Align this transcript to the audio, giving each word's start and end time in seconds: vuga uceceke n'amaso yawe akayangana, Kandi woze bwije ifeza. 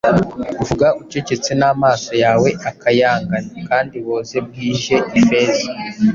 vuga 0.67 0.87
uceceke 1.01 1.51
n'amaso 1.59 2.11
yawe 2.23 2.49
akayangana, 2.69 3.49
Kandi 3.67 3.95
woze 4.07 4.37
bwije 4.47 4.95
ifeza. 5.19 5.65